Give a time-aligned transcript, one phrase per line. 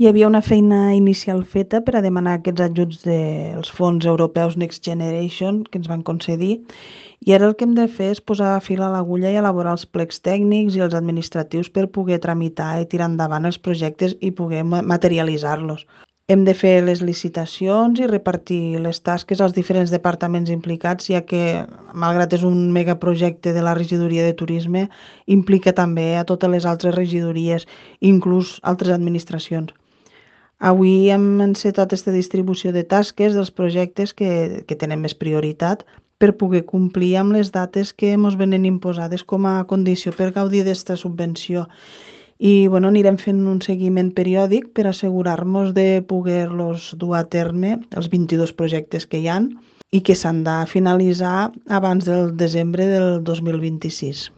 [0.00, 4.84] Hi havia una feina inicial feta per a demanar aquests ajuts dels fons europeus Next
[4.88, 6.52] Generation que ens van concedir
[7.26, 9.88] i ara el que hem de fer és posar fil a l'agulla i elaborar els
[9.96, 14.62] plecs tècnics i els administratius per poder tramitar i tirar endavant els projectes i poder
[14.68, 15.82] materialitzar-los.
[16.30, 21.42] Hem de fer les licitacions i repartir les tasques als diferents departaments implicats, ja que,
[22.04, 24.86] malgrat és un megaprojecte de la regidoria de turisme,
[25.40, 27.66] implica també a totes les altres regidories,
[28.14, 29.77] inclús altres administracions.
[30.58, 35.84] Avui hem encetat aquesta distribució de tasques dels projectes que, que tenen més prioritat
[36.18, 40.64] per poder complir amb les dates que ens venen imposades com a condició per gaudir
[40.66, 41.68] d'aquesta subvenció
[42.38, 48.10] i bueno, anirem fent un seguiment periòdic per assegurar-nos de poder-los dur a terme, els
[48.10, 49.50] 22 projectes que hi han,
[49.90, 54.28] i que s'han de finalitzar abans del desembre del 2026.